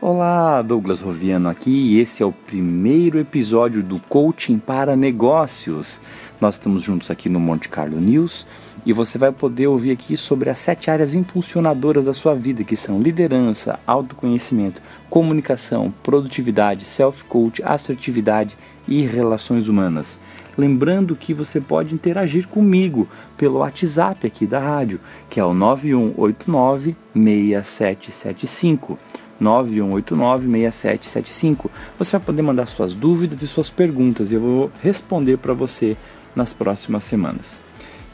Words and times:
Olá, 0.00 0.62
Douglas 0.62 1.00
Roviano 1.00 1.48
aqui 1.48 1.98
esse 1.98 2.22
é 2.22 2.26
o 2.26 2.32
primeiro 2.32 3.18
episódio 3.18 3.82
do 3.82 3.98
Coaching 3.98 4.58
para 4.58 4.96
Negócios. 4.96 6.00
Nós 6.40 6.54
estamos 6.54 6.82
juntos 6.82 7.10
aqui 7.10 7.28
no 7.28 7.38
Monte 7.38 7.68
Carlo 7.68 8.00
News 8.00 8.46
e 8.84 8.92
você 8.92 9.18
vai 9.18 9.30
poder 9.30 9.66
ouvir 9.66 9.92
aqui 9.92 10.16
sobre 10.16 10.48
as 10.48 10.58
sete 10.58 10.90
áreas 10.90 11.14
impulsionadoras 11.14 12.06
da 12.06 12.14
sua 12.14 12.34
vida, 12.34 12.64
que 12.64 12.76
são 12.76 13.00
liderança, 13.00 13.78
autoconhecimento, 13.86 14.80
comunicação, 15.08 15.92
produtividade, 16.02 16.84
self-coach, 16.84 17.62
assertividade 17.62 18.56
e 18.88 19.02
relações 19.06 19.68
humanas. 19.68 20.18
Lembrando 20.60 21.16
que 21.16 21.32
você 21.32 21.58
pode 21.58 21.94
interagir 21.94 22.46
comigo 22.46 23.08
pelo 23.34 23.60
WhatsApp 23.60 24.26
aqui 24.26 24.46
da 24.46 24.58
rádio, 24.58 25.00
que 25.30 25.40
é 25.40 25.44
o 25.44 25.54
9189 25.54 26.94
6775. 27.14 28.98
9189-6775. 29.40 31.70
Você 31.96 32.18
vai 32.18 32.26
poder 32.26 32.42
mandar 32.42 32.66
suas 32.66 32.92
dúvidas 32.92 33.40
e 33.40 33.46
suas 33.46 33.70
perguntas 33.70 34.30
e 34.30 34.34
eu 34.34 34.40
vou 34.42 34.70
responder 34.82 35.38
para 35.38 35.54
você 35.54 35.96
nas 36.36 36.52
próximas 36.52 37.04
semanas. 37.04 37.58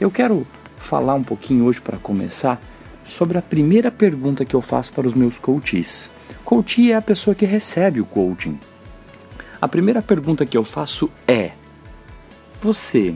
Eu 0.00 0.08
quero 0.08 0.46
falar 0.76 1.14
um 1.14 1.24
pouquinho 1.24 1.64
hoje 1.64 1.80
para 1.80 1.98
começar 1.98 2.60
sobre 3.02 3.38
a 3.38 3.42
primeira 3.42 3.90
pergunta 3.90 4.44
que 4.44 4.54
eu 4.54 4.62
faço 4.62 4.92
para 4.92 5.08
os 5.08 5.14
meus 5.14 5.36
coaches. 5.36 6.12
Coach 6.44 6.92
é 6.92 6.94
a 6.94 7.02
pessoa 7.02 7.34
que 7.34 7.44
recebe 7.44 8.00
o 8.00 8.04
coaching. 8.04 8.56
A 9.60 9.66
primeira 9.66 10.00
pergunta 10.00 10.46
que 10.46 10.56
eu 10.56 10.62
faço 10.62 11.10
é: 11.26 11.50
Você, 12.66 13.14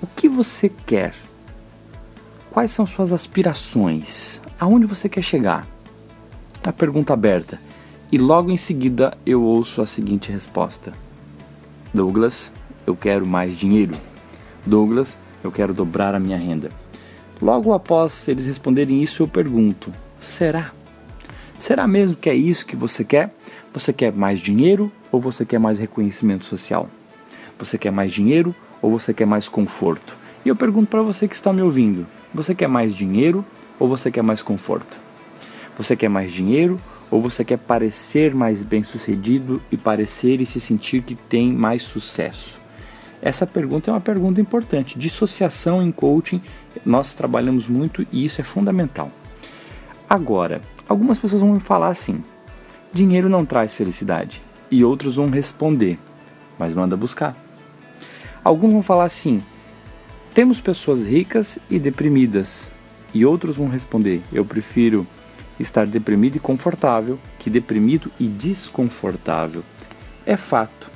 o 0.00 0.06
que 0.06 0.28
você 0.28 0.68
quer? 0.68 1.12
Quais 2.52 2.70
são 2.70 2.86
suas 2.86 3.12
aspirações? 3.12 4.40
Aonde 4.60 4.86
você 4.86 5.08
quer 5.08 5.22
chegar? 5.22 5.66
A 6.62 6.72
pergunta 6.72 7.12
aberta. 7.12 7.60
E 8.12 8.16
logo 8.16 8.48
em 8.52 8.56
seguida 8.56 9.18
eu 9.26 9.42
ouço 9.42 9.82
a 9.82 9.86
seguinte 9.86 10.30
resposta: 10.30 10.92
Douglas, 11.92 12.52
eu 12.86 12.94
quero 12.94 13.26
mais 13.26 13.56
dinheiro. 13.56 13.96
Douglas, 14.64 15.18
eu 15.42 15.50
quero 15.50 15.74
dobrar 15.74 16.14
a 16.14 16.20
minha 16.20 16.38
renda. 16.38 16.70
Logo 17.42 17.72
após 17.72 18.28
eles 18.28 18.46
responderem 18.46 19.02
isso, 19.02 19.24
eu 19.24 19.26
pergunto: 19.26 19.92
será? 20.20 20.70
Será 21.58 21.88
mesmo 21.88 22.16
que 22.16 22.30
é 22.30 22.34
isso 22.36 22.66
que 22.66 22.76
você 22.76 23.02
quer? 23.02 23.34
Você 23.74 23.92
quer 23.92 24.12
mais 24.12 24.38
dinheiro 24.38 24.92
ou 25.10 25.20
você 25.20 25.44
quer 25.44 25.58
mais 25.58 25.80
reconhecimento 25.80 26.44
social? 26.44 26.88
Você 27.60 27.76
quer 27.76 27.92
mais 27.92 28.10
dinheiro 28.10 28.54
ou 28.80 28.90
você 28.90 29.12
quer 29.12 29.26
mais 29.26 29.46
conforto? 29.46 30.16
E 30.44 30.48
eu 30.48 30.56
pergunto 30.56 30.88
para 30.88 31.02
você 31.02 31.28
que 31.28 31.34
está 31.34 31.52
me 31.52 31.60
ouvindo: 31.60 32.06
você 32.32 32.54
quer 32.54 32.68
mais 32.68 32.94
dinheiro 32.94 33.44
ou 33.78 33.86
você 33.86 34.10
quer 34.10 34.22
mais 34.22 34.42
conforto? 34.42 34.96
Você 35.76 35.94
quer 35.94 36.08
mais 36.08 36.32
dinheiro 36.32 36.80
ou 37.10 37.20
você 37.20 37.44
quer 37.44 37.58
parecer 37.58 38.34
mais 38.34 38.62
bem-sucedido 38.62 39.60
e 39.70 39.76
parecer 39.76 40.40
e 40.40 40.46
se 40.46 40.58
sentir 40.58 41.02
que 41.02 41.14
tem 41.14 41.52
mais 41.52 41.82
sucesso? 41.82 42.58
Essa 43.20 43.46
pergunta 43.46 43.90
é 43.90 43.92
uma 43.92 44.00
pergunta 44.00 44.40
importante. 44.40 44.98
Dissociação 44.98 45.82
em 45.82 45.92
coaching, 45.92 46.40
nós 46.84 47.12
trabalhamos 47.12 47.66
muito 47.66 48.06
e 48.10 48.24
isso 48.24 48.40
é 48.40 48.44
fundamental. 48.44 49.10
Agora, 50.08 50.62
algumas 50.88 51.18
pessoas 51.18 51.42
vão 51.42 51.52
me 51.52 51.60
falar 51.60 51.88
assim: 51.88 52.24
dinheiro 52.90 53.28
não 53.28 53.44
traz 53.44 53.74
felicidade. 53.74 54.40
E 54.70 54.82
outros 54.82 55.16
vão 55.16 55.28
responder, 55.28 55.98
mas 56.58 56.74
manda 56.74 56.96
buscar. 56.96 57.36
Alguns 58.42 58.72
vão 58.72 58.82
falar 58.82 59.04
assim: 59.04 59.40
temos 60.34 60.60
pessoas 60.60 61.06
ricas 61.06 61.58
e 61.68 61.78
deprimidas. 61.78 62.70
E 63.12 63.24
outros 63.24 63.56
vão 63.56 63.68
responder: 63.68 64.22
eu 64.32 64.44
prefiro 64.44 65.06
estar 65.58 65.86
deprimido 65.86 66.36
e 66.36 66.40
confortável 66.40 67.18
que 67.38 67.50
deprimido 67.50 68.10
e 68.18 68.26
desconfortável. 68.26 69.62
É 70.24 70.36
fato. 70.36 70.90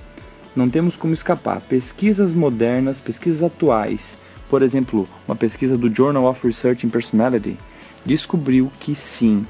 Não 0.55 0.71
temos 0.71 0.97
como 0.97 1.13
escapar. 1.13 1.61
Pesquisas 1.63 2.33
modernas, 2.33 3.01
pesquisas 3.01 3.43
atuais, 3.43 4.17
por 4.49 4.63
exemplo, 4.63 5.09
uma 5.27 5.35
pesquisa 5.35 5.77
do 5.77 5.93
Journal 5.93 6.27
of 6.27 6.47
Research 6.47 6.87
in 6.87 6.91
Personality, 6.91 7.59
descobriu 8.05 8.71
que 8.79 8.95
sim, 8.95 9.45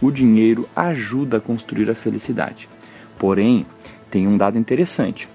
o 0.00 0.10
dinheiro 0.10 0.68
ajuda 0.74 1.36
a 1.36 1.40
construir 1.40 1.88
a 1.90 1.94
felicidade. 1.94 2.68
Porém, 3.18 3.64
tem 4.10 4.26
um 4.26 4.36
dado 4.36 4.58
interessante. 4.58 5.28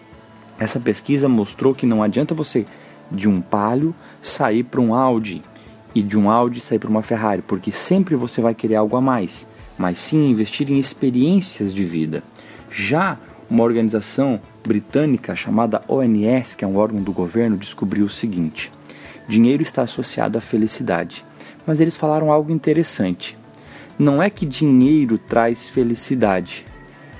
Essa 0.63 0.79
pesquisa 0.79 1.27
mostrou 1.27 1.75
que 1.75 1.85
não 1.85 2.01
adianta 2.01 2.33
você 2.33 2.65
de 3.11 3.27
um 3.27 3.41
palio 3.41 3.93
sair 4.21 4.63
para 4.63 4.79
um 4.79 4.95
Audi 4.95 5.41
e 5.93 6.01
de 6.01 6.17
um 6.17 6.29
Audi 6.29 6.61
sair 6.61 6.79
para 6.79 6.89
uma 6.89 7.01
Ferrari, 7.01 7.41
porque 7.45 7.69
sempre 7.69 8.15
você 8.15 8.39
vai 8.39 8.55
querer 8.55 8.75
algo 8.75 8.95
a 8.95 9.01
mais, 9.01 9.45
mas 9.77 9.97
sim 9.97 10.29
investir 10.29 10.71
em 10.71 10.79
experiências 10.79 11.73
de 11.73 11.83
vida. 11.83 12.23
Já 12.69 13.17
uma 13.49 13.61
organização 13.61 14.39
britânica 14.65 15.35
chamada 15.35 15.83
ONS, 15.85 16.55
que 16.55 16.63
é 16.63 16.67
um 16.67 16.77
órgão 16.77 17.03
do 17.03 17.11
governo, 17.11 17.57
descobriu 17.57 18.05
o 18.05 18.09
seguinte: 18.09 18.71
dinheiro 19.27 19.61
está 19.61 19.81
associado 19.81 20.37
à 20.37 20.41
felicidade. 20.41 21.25
Mas 21.67 21.81
eles 21.81 21.97
falaram 21.97 22.31
algo 22.31 22.53
interessante. 22.53 23.37
Não 23.99 24.23
é 24.23 24.29
que 24.29 24.45
dinheiro 24.45 25.17
traz 25.17 25.69
felicidade, 25.69 26.65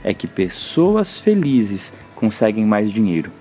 é 0.02 0.14
que 0.14 0.28
pessoas 0.28 1.20
felizes 1.20 1.94
conseguem 2.24 2.66
mais 2.66 2.92
dinheiro. 2.92 3.32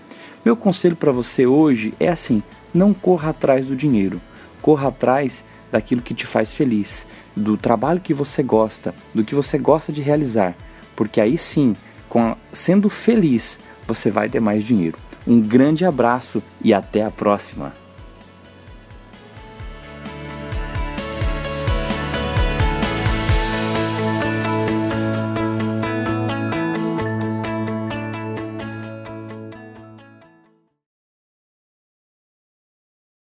Meu 0.45 0.57
conselho 0.57 0.97
para 0.97 1.13
você 1.13 1.47
hoje 1.47 1.95
é 2.01 2.09
assim: 2.09 2.43
não 2.75 2.93
corra 2.93 3.31
atrás 3.31 3.67
do 3.67 3.77
dinheiro 3.77 4.21
corra 4.63 4.89
atrás 4.89 5.45
daquilo 5.71 6.01
que 6.01 6.15
te 6.15 6.25
faz 6.25 6.55
feliz, 6.55 7.07
do 7.37 7.57
trabalho 7.57 8.01
que 8.01 8.15
você 8.15 8.43
gosta, 8.43 8.95
do 9.13 9.25
que 9.25 9.35
você 9.35 9.59
gosta 9.59 9.93
de 9.93 10.01
realizar, 10.01 10.55
porque 10.95 11.21
aí 11.21 11.37
sim, 11.37 11.75
com, 12.09 12.37
sendo 12.53 12.89
feliz, 12.89 13.59
você 13.87 14.11
vai 14.11 14.29
ter 14.29 14.41
mais 14.41 14.65
dinheiro. 14.65 14.97
Um 15.27 15.41
grande 15.41 15.85
abraço 15.85 16.43
e 16.63 16.73
até 16.73 17.05
a 17.05 17.11
próxima! 17.11 17.73